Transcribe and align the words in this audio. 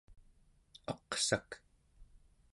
aqsak 0.91 1.49